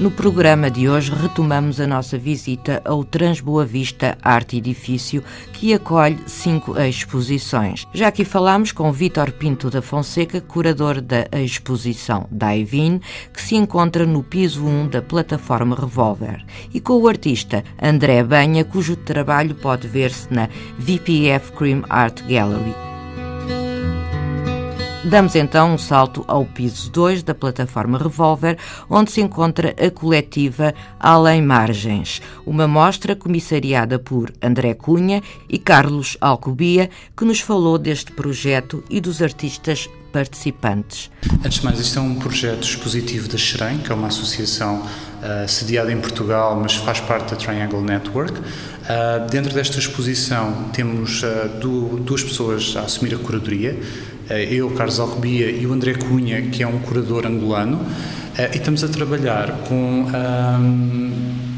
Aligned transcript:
No 0.00 0.10
programa 0.10 0.70
de 0.70 0.88
hoje 0.88 1.12
retomamos 1.12 1.78
a 1.78 1.86
nossa 1.86 2.16
visita 2.16 2.80
ao 2.86 3.04
Transboa 3.04 3.66
Vista 3.66 4.16
Arte 4.22 4.56
Edifício, 4.56 5.22
que 5.52 5.74
acolhe 5.74 6.18
cinco 6.26 6.74
exposições. 6.80 7.86
Já 7.92 8.08
aqui 8.08 8.24
falámos 8.24 8.72
com 8.72 8.90
Vítor 8.90 9.30
Pinto 9.30 9.68
da 9.68 9.82
Fonseca, 9.82 10.40
curador 10.40 11.02
da 11.02 11.26
exposição 11.38 12.26
Daivin, 12.30 12.98
que 13.30 13.42
se 13.42 13.56
encontra 13.56 14.06
no 14.06 14.22
piso 14.22 14.64
1 14.64 14.88
da 14.88 15.02
plataforma 15.02 15.76
Revolver, 15.76 16.46
e 16.72 16.80
com 16.80 16.94
o 16.94 17.06
artista 17.06 17.62
André 17.80 18.24
Banha, 18.24 18.64
cujo 18.64 18.96
trabalho 18.96 19.54
pode 19.54 19.86
ver-se 19.86 20.32
na 20.32 20.48
VPF 20.78 21.52
Cream 21.52 21.84
Art 21.90 22.22
Gallery. 22.22 22.89
Damos 25.02 25.34
então 25.34 25.72
um 25.72 25.78
salto 25.78 26.22
ao 26.28 26.44
piso 26.44 26.90
2 26.90 27.22
da 27.22 27.34
plataforma 27.34 27.96
Revolver, 27.96 28.58
onde 28.88 29.10
se 29.10 29.22
encontra 29.22 29.74
a 29.80 29.90
coletiva 29.90 30.74
Além 30.98 31.40
Margens, 31.40 32.20
uma 32.44 32.68
mostra 32.68 33.16
comissariada 33.16 33.98
por 33.98 34.30
André 34.42 34.74
Cunha 34.74 35.22
e 35.48 35.58
Carlos 35.58 36.18
Alcobia, 36.20 36.90
que 37.16 37.24
nos 37.24 37.40
falou 37.40 37.78
deste 37.78 38.12
projeto 38.12 38.84
e 38.90 39.00
dos 39.00 39.22
artistas 39.22 39.88
participantes. 40.12 41.10
Antes 41.44 41.60
de 41.60 41.64
mais, 41.64 41.80
isto 41.80 41.98
é 41.98 42.02
um 42.02 42.16
projeto 42.16 42.64
expositivo 42.64 43.28
da 43.28 43.38
Xerém, 43.38 43.78
que 43.78 43.90
é 43.90 43.94
uma 43.94 44.08
associação 44.08 44.82
uh, 44.82 45.48
sediada 45.48 45.90
em 45.92 46.00
Portugal, 46.00 46.58
mas 46.60 46.74
faz 46.74 47.00
parte 47.00 47.30
da 47.30 47.36
Triangle 47.36 47.80
Network. 47.80 48.38
Uh, 48.38 49.30
dentro 49.30 49.54
desta 49.54 49.78
exposição 49.78 50.70
temos 50.72 51.22
uh, 51.22 51.48
duas 52.02 52.22
pessoas 52.22 52.76
a 52.76 52.80
assumir 52.82 53.14
a 53.14 53.18
curadoria, 53.18 53.78
eu, 54.30 54.70
Carlos 54.70 55.00
Alcobia 55.00 55.50
e 55.50 55.66
o 55.66 55.72
André 55.72 55.94
Cunha, 55.94 56.42
que 56.42 56.62
é 56.62 56.66
um 56.66 56.78
curador 56.78 57.26
angolano, 57.26 57.80
e 58.38 58.56
estamos 58.56 58.82
a 58.84 58.88
trabalhar 58.88 59.64
com 59.68 59.74
um, 59.74 61.49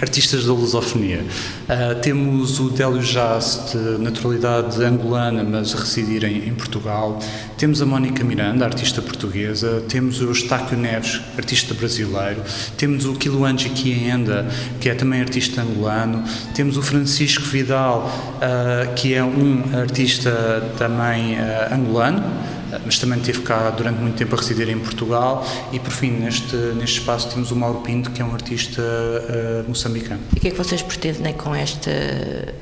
artistas 0.00 0.46
da 0.46 0.52
lusofonia. 0.52 1.24
Uh, 1.68 2.00
temos 2.00 2.58
o 2.58 2.70
Délio 2.70 3.02
Jazz, 3.02 3.72
de 3.72 4.02
naturalidade 4.02 4.82
angolana, 4.82 5.44
mas 5.44 5.72
residir 5.72 6.24
em, 6.24 6.48
em, 6.48 6.54
Portugal. 6.54 7.18
Temos 7.56 7.82
a 7.82 7.86
Mónica 7.86 8.24
Miranda, 8.24 8.64
artista 8.64 9.02
portuguesa. 9.02 9.82
Temos 9.88 10.20
o 10.20 10.24
Eustáquio 10.24 10.76
Neves, 10.76 11.20
artista 11.36 11.74
brasileiro. 11.74 12.42
Temos 12.76 13.04
o 13.04 13.14
Kiluanji 13.14 13.70
Kienda, 13.70 14.48
que 14.80 14.88
é 14.88 14.94
também 14.94 15.20
artista 15.20 15.62
angolano. 15.62 16.24
Temos 16.54 16.76
o 16.76 16.82
Francisco 16.82 17.44
Vidal, 17.44 18.10
uh, 18.36 18.94
que 18.94 19.14
é 19.14 19.22
um 19.22 19.62
artista 19.78 20.72
também 20.78 21.34
uh, 21.34 21.74
angolano 21.74 22.59
mas 22.84 22.98
também 22.98 23.18
teve 23.20 23.40
cá 23.42 23.70
durante 23.70 23.98
muito 24.00 24.16
tempo 24.16 24.34
a 24.34 24.38
residir 24.38 24.68
em 24.68 24.78
Portugal 24.78 25.46
e 25.72 25.78
por 25.78 25.92
fim 25.92 26.10
neste, 26.10 26.54
neste 26.54 27.00
espaço 27.00 27.28
temos 27.28 27.50
o 27.50 27.56
Mauro 27.56 27.80
Pinto 27.80 28.10
que 28.10 28.22
é 28.22 28.24
um 28.24 28.32
artista 28.32 28.82
uh, 28.82 29.68
moçambicano. 29.68 30.20
E 30.34 30.38
o 30.38 30.40
que 30.40 30.48
é 30.48 30.50
que 30.50 30.56
vocês 30.56 30.82
pretendem 30.82 31.32
com 31.34 31.54
esta 31.54 31.90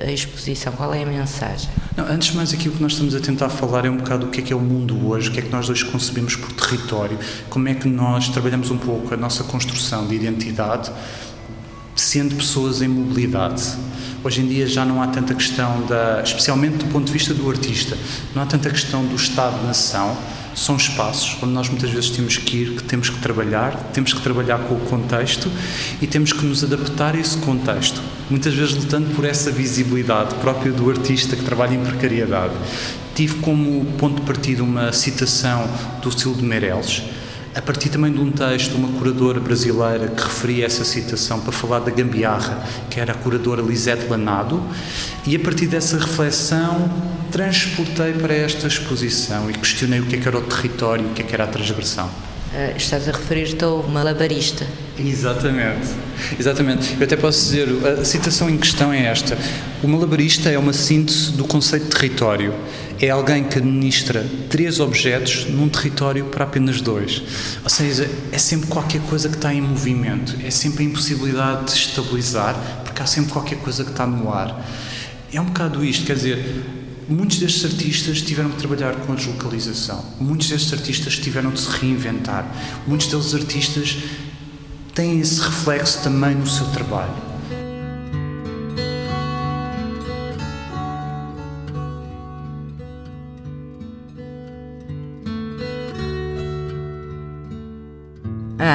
exposição? 0.06 0.73
Qual 0.73 0.92
é 0.95 1.03
a 1.03 1.06
mensagem? 1.06 1.69
Não, 1.97 2.06
antes 2.06 2.31
de 2.31 2.36
mais 2.36 2.53
aquilo 2.53 2.75
que 2.75 2.83
nós 2.83 2.92
estamos 2.92 3.14
a 3.14 3.20
tentar 3.20 3.48
falar 3.48 3.84
é 3.84 3.91
um 3.91 3.97
bocado 3.97 4.27
o 4.27 4.31
que 4.31 4.41
é 4.41 4.42
que 4.42 4.53
é 4.53 4.56
o 4.56 4.61
mundo 4.61 5.08
hoje, 5.08 5.29
o 5.29 5.33
que 5.33 5.41
é 5.41 5.42
que 5.42 5.51
nós 5.51 5.67
dois 5.67 5.83
concebemos 5.83 6.36
por 6.36 6.52
território, 6.52 7.18
como 7.51 7.68
é 7.68 7.74
que 7.74 7.89
nós 7.89 8.29
trabalhamos 8.29 8.70
um 8.70 8.79
pouco 8.79 9.13
a 9.13 9.17
nossa 9.17 9.45
construção 9.45 10.07
de 10.07 10.14
identidade 10.14 10.91
sendo 11.98 12.36
pessoas 12.36 12.80
em 12.80 12.89
mobilidade. 12.89 13.63
Hoje 14.24 14.40
em 14.40 14.48
dia 14.48 14.67
já 14.67 14.84
não 14.84 15.01
há 15.01 15.06
tanta 15.06 15.33
questão 15.33 15.86
da, 15.86 16.20
especialmente 16.24 16.79
do 16.79 16.86
ponto 16.86 17.06
de 17.06 17.12
vista 17.12 17.33
do 17.33 17.48
artista, 17.48 17.96
não 18.34 18.42
há 18.42 18.46
tanta 18.46 18.68
questão 18.68 19.05
do 19.05 19.14
Estado-nação, 19.14 20.17
são 20.56 20.77
espaços 20.77 21.36
onde 21.40 21.52
nós 21.52 21.68
muitas 21.68 21.90
vezes 21.90 22.11
temos 22.11 22.36
que 22.36 22.56
ir, 22.56 22.70
que 22.74 22.83
temos 22.83 23.08
que 23.08 23.18
trabalhar, 23.18 23.77
temos 23.92 24.12
que 24.12 24.20
trabalhar 24.20 24.58
com 24.58 24.74
o 24.74 24.80
contexto 24.80 25.48
e 26.02 26.06
temos 26.06 26.33
que 26.33 26.45
nos 26.45 26.64
adaptar 26.64 27.14
a 27.14 27.18
esse 27.18 27.36
contexto. 27.39 28.02
Muitas 28.29 28.55
vezes 28.55 28.74
lutando 28.74 29.14
por 29.14 29.24
essa 29.24 29.52
visibilidade 29.52 30.35
própria 30.36 30.73
do 30.73 30.90
artista 30.90 31.36
que 31.36 31.45
trabalha 31.45 31.74
em 31.74 31.85
precariedade. 31.85 32.55
Tive 33.14 33.36
como 33.36 33.85
ponto 33.98 34.20
de 34.20 34.27
partida 34.27 34.64
uma 34.64 34.92
citação 34.92 35.68
do 36.02 36.08
estilo 36.08 36.35
de 36.35 36.42
Meirelles, 36.42 37.05
a 37.58 37.63
partir 37.63 37.89
também 37.89 38.13
de 38.13 38.20
um 38.20 38.30
texto 38.30 38.70
de 38.70 38.77
uma 38.77 38.96
curadora 38.96 39.41
brasileira 39.41 40.07
que 40.07 40.23
referia 40.23 40.64
essa 40.64 40.85
citação 40.85 41.41
para 41.41 41.51
falar 41.51 41.80
da 41.80 41.91
gambiarra, 41.91 42.64
que 42.89 43.01
era 43.01 43.13
a 43.13 43.17
curadora 43.17 43.61
Lisette 43.61 44.07
Lanado, 44.07 44.63
e 45.27 45.35
a 45.35 45.41
partir 45.41 45.67
dessa 45.67 45.98
reflexão 45.98 46.89
transportei 47.33 48.13
para 48.13 48.33
esta 48.33 48.68
exposição 48.68 49.51
e 49.51 49.55
questionei 49.55 49.98
o 49.98 50.07
que, 50.07 50.14
é 50.14 50.20
que 50.20 50.29
era 50.29 50.39
o 50.39 50.42
território, 50.42 51.05
o 51.05 51.14
que, 51.14 51.20
é 51.20 51.24
que 51.24 51.35
era 51.35 51.45
a 51.45 51.47
transgressão. 51.48 52.08
Uh, 52.53 52.77
estás 52.77 53.09
a 53.09 53.13
referir-te 53.13 53.63
ao 53.63 53.86
malabarista. 53.89 54.67
Exatamente, 54.98 55.89
exatamente. 56.39 56.97
Eu 56.98 57.05
até 57.05 57.17
posso 57.17 57.45
dizer, 57.45 57.69
a 57.86 58.05
citação 58.05 58.48
em 58.48 58.57
questão 58.57 58.92
é 58.92 59.05
esta: 59.05 59.36
o 59.83 59.89
malabarista 59.89 60.48
é 60.48 60.59
uma 60.59 60.73
síntese 60.73 61.33
do 61.33 61.45
conceito 61.45 61.85
de 61.85 61.91
território 61.91 62.55
é 63.01 63.11
alguém 63.11 63.45
que 63.45 63.59
administra 63.59 64.27
três 64.51 64.81
objetos 64.81 65.47
num 65.48 65.69
território 65.69 66.25
para 66.27 66.45
apenas 66.45 66.81
dois. 66.81 67.23
Ou 67.63 67.70
seja, 67.70 68.11
é 68.33 68.39
sempre 68.39 68.67
qualquer 68.67 69.01
coisa 69.03 69.29
que 69.29 69.36
está 69.36 69.55
em 69.55 69.61
movimento, 69.61 70.36
é 70.45 70.51
sempre 70.51 70.83
a 70.83 70.86
impossibilidade 70.86 71.67
de 71.67 71.73
estabilizar, 71.73 72.57
porque 72.85 73.01
há 73.01 73.07
sempre 73.07 73.33
qualquer 73.33 73.59
coisa 73.59 73.85
que 73.85 73.91
está 73.91 74.07
no 74.07 74.33
ar. 74.33 74.67
É 75.33 75.41
um 75.41 75.45
bocado 75.45 75.85
isto, 75.85 76.07
quer 76.07 76.15
dizer, 76.15 76.65
muitos 77.08 77.39
destes 77.39 77.64
artistas 77.64 78.20
tiveram 78.23 78.51
que 78.51 78.57
trabalhar 78.57 78.95
com 78.96 79.13
a 79.13 79.17
deslocalização, 79.17 80.05
muitos 80.20 80.48
destes 80.48 80.73
artistas 80.73 81.19
tiveram 81.19 81.51
de 81.51 81.61
se 81.61 81.70
reinventar, 81.70 82.46
muitos 82.86 83.07
deles 83.07 83.35
artistas 83.35 83.96
têm 84.95 85.20
esse 85.20 85.41
reflexo 85.41 86.02
também 86.02 86.35
no 86.35 86.47
seu 86.47 86.67
trabalho. 86.67 87.27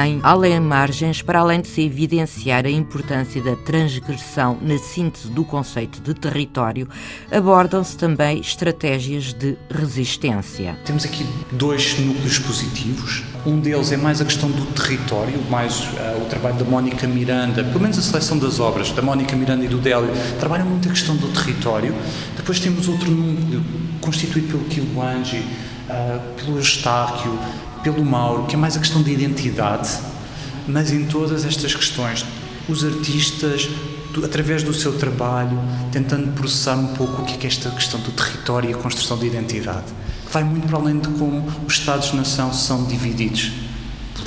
Em 0.02 0.18
Além 0.22 0.58
Margens, 0.58 1.22
para 1.22 1.38
além 1.38 1.60
de 1.60 1.68
se 1.68 1.82
evidenciar 1.82 2.66
a 2.66 2.70
importância 2.70 3.40
da 3.40 3.54
transgressão 3.54 4.58
na 4.60 4.76
síntese 4.76 5.28
do 5.28 5.44
conceito 5.44 6.00
de 6.00 6.12
território, 6.14 6.88
abordam-se 7.30 7.96
também 7.96 8.40
estratégias 8.40 9.32
de 9.32 9.56
resistência. 9.70 10.76
Temos 10.84 11.04
aqui 11.04 11.24
dois 11.52 11.98
núcleos 11.98 12.38
positivos. 12.40 13.22
Um 13.46 13.60
deles 13.60 13.92
é 13.92 13.96
mais 13.96 14.20
a 14.20 14.24
questão 14.24 14.50
do 14.50 14.66
território, 14.72 15.38
mais 15.48 15.80
uh, 15.80 16.22
o 16.22 16.26
trabalho 16.28 16.56
da 16.56 16.64
Mónica 16.64 17.06
Miranda, 17.06 17.62
pelo 17.62 17.80
menos 17.80 17.98
a 17.98 18.02
seleção 18.02 18.38
das 18.38 18.58
obras 18.58 18.90
da 18.90 19.02
Mónica 19.02 19.36
Miranda 19.36 19.64
e 19.64 19.68
do 19.68 19.78
Délio, 19.78 20.10
trabalham 20.40 20.66
muito 20.66 20.88
a 20.88 20.90
questão 20.90 21.14
do 21.16 21.28
território. 21.28 21.94
Depois 22.36 22.58
temos 22.58 22.88
outro 22.88 23.10
núcleo 23.10 23.62
constituído 24.00 24.48
pelo 24.48 24.64
Kiluanji, 24.64 25.38
uh, 25.88 26.20
pelo 26.36 26.56
Eustáquio, 26.56 27.38
pelo 27.84 28.02
Mauro, 28.02 28.46
que 28.46 28.56
é 28.56 28.58
mais 28.58 28.76
a 28.76 28.80
questão 28.80 29.02
de 29.02 29.12
identidade, 29.12 29.90
mas 30.66 30.90
em 30.90 31.04
todas 31.04 31.44
estas 31.44 31.74
questões, 31.74 32.24
os 32.66 32.82
artistas, 32.82 33.68
através 34.24 34.62
do 34.62 34.72
seu 34.72 34.98
trabalho, 34.98 35.60
tentando 35.92 36.32
processar 36.32 36.76
um 36.76 36.88
pouco 36.94 37.20
o 37.20 37.24
que 37.26 37.34
é, 37.34 37.36
que 37.36 37.46
é 37.46 37.50
esta 37.50 37.70
questão 37.70 38.00
do 38.00 38.10
território 38.10 38.70
e 38.70 38.72
a 38.72 38.76
construção 38.76 39.18
de 39.18 39.26
identidade, 39.26 39.84
que 40.26 40.32
vai 40.32 40.42
muito 40.42 40.66
para 40.66 40.78
além 40.78 40.98
de 40.98 41.08
como 41.08 41.46
os 41.66 41.74
Estados-nação 41.74 42.54
são 42.54 42.86
divididos 42.86 43.52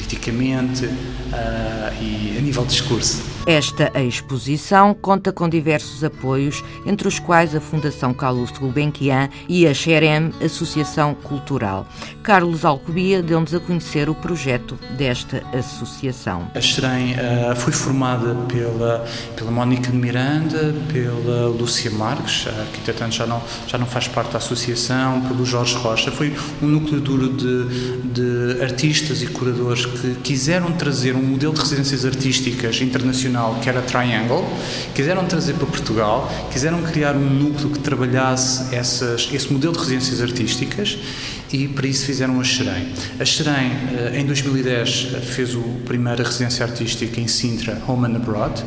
politicamente 0.07 0.85
uh, 0.85 2.01
e 2.01 2.37
a 2.37 2.41
nível 2.41 2.63
de 2.63 2.69
discurso. 2.69 3.21
Esta 3.45 3.89
exposição 4.01 4.93
conta 4.93 5.31
com 5.31 5.47
diversos 5.47 6.03
apoios, 6.03 6.61
entre 6.85 7.07
os 7.07 7.17
quais 7.17 7.55
a 7.55 7.61
Fundação 7.61 8.13
Calouste 8.13 8.59
Gulbenkian 8.59 9.29
e 9.47 9.65
a 9.65 9.73
XEREM, 9.73 10.31
Associação 10.43 11.13
Cultural. 11.13 11.87
Carlos 12.21 12.65
Alcobia 12.65 13.23
deu-nos 13.23 13.55
a 13.55 13.59
conhecer 13.59 14.09
o 14.09 14.15
projeto 14.15 14.77
desta 14.97 15.43
associação. 15.57 16.51
A 16.53 16.59
XEREM 16.59 17.13
uh, 17.13 17.55
foi 17.55 17.71
formada 17.71 18.35
pela, 18.49 19.05
pela 19.35 19.51
Mónica 19.51 19.91
de 19.91 19.97
Miranda, 19.97 20.73
pela 20.91 21.47
Lúcia 21.47 21.91
Marques, 21.91 22.47
que 22.73 22.79
entretanto 22.81 23.15
já 23.15 23.25
não, 23.25 23.41
já 23.65 23.77
não 23.77 23.85
faz 23.85 24.09
parte 24.09 24.31
da 24.31 24.39
associação, 24.39 25.21
pelo 25.21 25.45
Jorge 25.45 25.75
Rocha. 25.75 26.11
Foi 26.11 26.35
um 26.61 26.67
núcleo 26.67 26.99
duro 26.99 27.29
de, 27.29 27.97
de 28.11 28.61
artistas 28.61 29.21
e 29.21 29.27
curadores 29.27 29.85
que 30.01 30.15
quiseram 30.23 30.71
trazer 30.73 31.15
um 31.15 31.21
modelo 31.21 31.53
de 31.53 31.61
residências 31.61 32.05
artísticas 32.05 32.81
internacional 32.81 33.59
que 33.61 33.69
era 33.69 33.81
Triangle, 33.81 34.45
quiseram 34.93 35.25
trazer 35.25 35.53
para 35.53 35.65
Portugal, 35.65 36.31
quiseram 36.51 36.81
criar 36.83 37.15
um 37.15 37.29
núcleo 37.29 37.69
que 37.69 37.79
trabalhasse 37.79 38.73
essas, 38.75 39.29
esse 39.31 39.51
modelo 39.51 39.73
de 39.73 39.79
residências 39.79 40.21
artísticas 40.21 40.97
e 41.51 41.67
para 41.67 41.87
isso 41.87 42.05
fizeram 42.05 42.39
a 42.39 42.43
Xerém. 42.43 42.87
A 43.19 43.25
Xerém, 43.25 43.71
em 44.13 44.25
2010, 44.25 45.15
fez 45.23 45.55
a 45.55 45.85
primeira 45.85 46.23
residência 46.23 46.65
artística 46.65 47.19
em 47.19 47.27
Sintra, 47.27 47.81
Home 47.87 48.07
and 48.07 48.17
Abroad. 48.17 48.63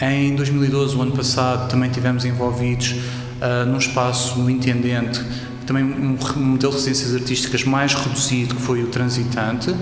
Em 0.00 0.34
2012, 0.36 0.96
o 0.96 1.02
ano 1.02 1.12
passado, 1.12 1.68
também 1.68 1.90
tivemos 1.90 2.24
envolvidos 2.24 2.92
uh, 2.92 3.66
num 3.66 3.78
espaço 3.78 4.38
no 4.38 4.48
Intendente 4.48 5.20
também 5.68 5.84
um 5.84 6.16
modelo 6.40 6.72
de 6.72 6.78
residências 6.78 7.14
artísticas 7.14 7.62
mais 7.62 7.92
reduzido, 7.92 8.54
que 8.54 8.62
foi 8.62 8.82
o 8.82 8.86
Transitante, 8.86 9.74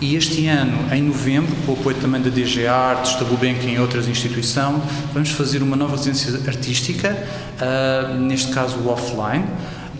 e 0.00 0.16
este 0.16 0.46
ano, 0.46 0.90
em 0.90 1.02
novembro, 1.02 1.54
com 1.66 1.72
o 1.72 1.74
apoio 1.78 1.94
também 1.96 2.22
da 2.22 2.30
DG 2.30 2.66
Artes, 2.66 3.16
da 3.16 3.24
Gulbenkian 3.24 3.72
e 3.72 3.78
outras 3.78 4.08
instituições, 4.08 4.82
vamos 5.12 5.30
fazer 5.30 5.62
uma 5.62 5.76
nova 5.76 5.94
residência 5.94 6.40
artística, 6.46 7.14
uh, 7.60 8.18
neste 8.18 8.50
caso 8.50 8.88
offline. 8.88 9.44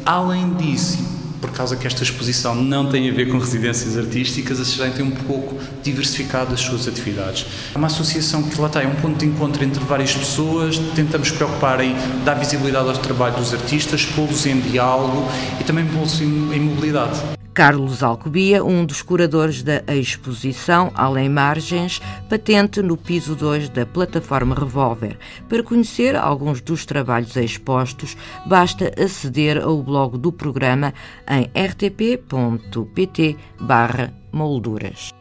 Além 0.06 0.54
disso, 0.54 1.15
por 1.40 1.50
causa 1.50 1.76
que 1.76 1.86
esta 1.86 2.02
exposição 2.02 2.54
não 2.54 2.88
tem 2.88 3.08
a 3.10 3.12
ver 3.12 3.30
com 3.30 3.38
residências 3.38 3.96
artísticas, 3.96 4.60
a 4.60 4.64
Serem 4.64 4.92
tem 4.92 5.04
um 5.04 5.10
pouco 5.10 5.58
diversificado 5.82 6.54
as 6.54 6.60
suas 6.60 6.88
atividades. 6.88 7.46
É 7.74 7.78
uma 7.78 7.86
associação 7.86 8.42
que 8.42 8.60
lá 8.60 8.66
está, 8.66 8.82
é 8.82 8.86
um 8.86 8.94
ponto 8.96 9.18
de 9.18 9.26
encontro 9.26 9.62
entre 9.64 9.82
várias 9.84 10.14
pessoas, 10.14 10.78
tentamos 10.94 11.30
preocupar 11.30 11.80
em 11.80 11.94
dar 12.24 12.34
visibilidade 12.34 12.88
ao 12.88 12.96
trabalho 12.98 13.36
dos 13.36 13.52
artistas, 13.52 14.04
pô-los 14.04 14.46
em 14.46 14.60
diálogo 14.60 15.28
e 15.60 15.64
também 15.64 15.86
pô-los 15.86 16.20
em 16.20 16.60
mobilidade. 16.60 17.35
Carlos 17.56 18.02
Alcobia, 18.02 18.62
um 18.62 18.84
dos 18.84 19.00
curadores 19.00 19.62
da 19.62 19.82
exposição 19.88 20.92
Além 20.94 21.30
Margens, 21.30 22.02
patente 22.28 22.82
no 22.82 22.98
piso 22.98 23.34
2 23.34 23.70
da 23.70 23.86
plataforma 23.86 24.54
Revolver. 24.54 25.16
Para 25.48 25.62
conhecer 25.62 26.16
alguns 26.16 26.60
dos 26.60 26.84
trabalhos 26.84 27.34
expostos, 27.34 28.14
basta 28.44 28.92
aceder 29.02 29.56
ao 29.62 29.82
blog 29.82 30.18
do 30.18 30.30
programa 30.30 30.92
em 31.26 31.50
rtp.pt 31.58 33.38
molduras. 34.30 35.14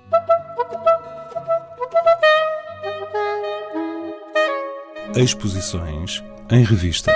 Exposições 5.15 6.21
em 6.51 6.65
revista. 6.65 7.13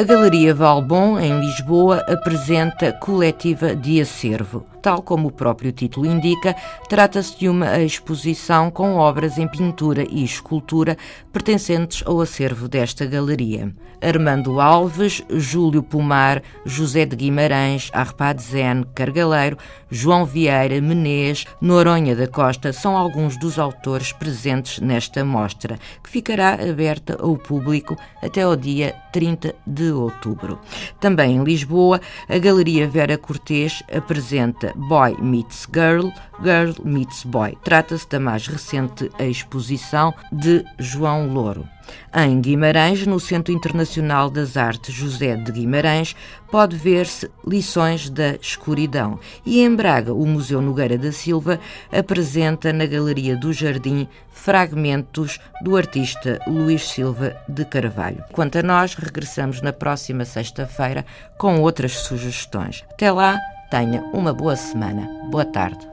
A 0.00 0.02
Galeria 0.02 0.54
Valbon, 0.54 1.20
em 1.20 1.38
Lisboa, 1.40 1.98
apresenta 2.08 2.90
Coletiva 2.90 3.76
de 3.76 4.00
Acervo. 4.00 4.69
Tal 4.82 5.02
como 5.02 5.28
o 5.28 5.32
próprio 5.32 5.72
título 5.72 6.06
indica, 6.06 6.56
trata-se 6.88 7.38
de 7.38 7.48
uma 7.48 7.80
exposição 7.80 8.70
com 8.70 8.96
obras 8.96 9.36
em 9.36 9.46
pintura 9.46 10.06
e 10.10 10.24
escultura 10.24 10.96
pertencentes 11.32 12.02
ao 12.06 12.20
acervo 12.20 12.66
desta 12.66 13.04
galeria. 13.04 13.74
Armando 14.00 14.60
Alves, 14.60 15.22
Júlio 15.28 15.82
Pomar, 15.82 16.42
José 16.64 17.04
de 17.04 17.14
Guimarães, 17.14 17.90
Arpadzen 17.92 18.84
Cargaleiro, 18.94 19.58
João 19.90 20.24
Vieira 20.24 20.80
Menez, 20.80 21.44
Noronha 21.60 22.16
da 22.16 22.26
Costa 22.26 22.72
são 22.72 22.96
alguns 22.96 23.36
dos 23.36 23.58
autores 23.58 24.12
presentes 24.12 24.78
nesta 24.80 25.22
mostra, 25.24 25.78
que 26.02 26.08
ficará 26.08 26.54
aberta 26.54 27.18
ao 27.20 27.36
público 27.36 27.94
até 28.22 28.42
ao 28.42 28.56
dia 28.56 28.94
30 29.12 29.54
de 29.66 29.92
outubro. 29.92 30.58
Também 30.98 31.36
em 31.36 31.44
Lisboa, 31.44 32.00
a 32.28 32.38
Galeria 32.38 32.88
Vera 32.88 33.18
Cortês 33.18 33.82
apresenta 33.92 34.69
Boy 34.74 35.16
Meets 35.20 35.66
Girl, 35.72 36.08
Girl 36.42 36.72
Meets 36.84 37.24
Boy. 37.24 37.56
Trata-se 37.64 38.08
da 38.08 38.20
mais 38.20 38.46
recente 38.46 39.10
exposição 39.18 40.14
de 40.32 40.64
João 40.78 41.28
Louro. 41.32 41.66
Em 42.14 42.40
Guimarães, 42.40 43.06
no 43.06 43.18
Centro 43.18 43.52
Internacional 43.52 44.30
das 44.30 44.56
Artes 44.56 44.94
José 44.94 45.36
de 45.36 45.52
Guimarães, 45.52 46.14
pode 46.50 46.76
ver-se 46.76 47.30
Lições 47.46 48.08
da 48.08 48.36
Escuridão. 48.36 49.18
E 49.44 49.60
em 49.60 49.74
Braga, 49.74 50.12
o 50.12 50.26
Museu 50.26 50.60
Nogueira 50.60 50.98
da 50.98 51.12
Silva 51.12 51.58
apresenta 51.92 52.72
na 52.72 52.86
Galeria 52.86 53.36
do 53.36 53.52
Jardim 53.52 54.08
fragmentos 54.30 55.38
do 55.62 55.76
artista 55.76 56.40
Luís 56.46 56.88
Silva 56.88 57.36
de 57.48 57.64
Carvalho. 57.64 58.24
Quanto 58.32 58.58
a 58.58 58.62
nós, 58.62 58.94
regressamos 58.94 59.60
na 59.60 59.72
próxima 59.72 60.24
sexta-feira 60.24 61.04
com 61.38 61.60
outras 61.60 61.92
sugestões. 61.92 62.84
Até 62.90 63.12
lá, 63.12 63.38
Tenha 63.70 64.02
uma 64.12 64.32
boa 64.32 64.56
semana. 64.56 65.08
Boa 65.30 65.44
tarde. 65.44 65.88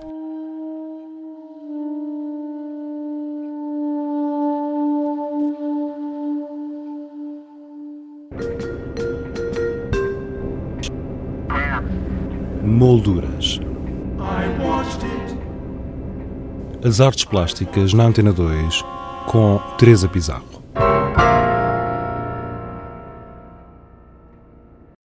Molduras. 12.64 13.60
As 16.84 17.00
artes 17.00 17.26
plásticas 17.26 17.94
na 17.94 18.06
Antena 18.06 18.34
2 18.34 18.84
com 19.28 19.60
Teresa 19.78 20.08
Pizarro. 20.08 20.47